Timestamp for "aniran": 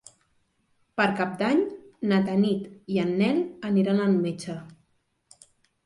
3.73-4.05